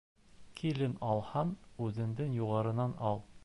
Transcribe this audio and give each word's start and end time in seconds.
Килен 0.61 0.95
алһаң 1.11 1.53
үҙеңдән 1.89 2.35
юғарынан 2.41 3.01
ал 3.13 3.27